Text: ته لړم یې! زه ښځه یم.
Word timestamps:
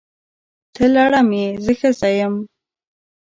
ته 0.73 0.83
لړم 0.95 1.29
یې! 1.39 1.47
زه 1.63 1.71
ښځه 1.79 2.09
یم. 2.19 2.35